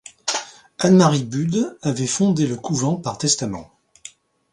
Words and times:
Anne-Marie 0.79 1.25
Budes 1.25 1.77
avait 1.83 2.07
fondé 2.07 2.47
le 2.47 2.55
couvent 2.55 2.95
par 2.95 3.19
testament. 3.19 3.71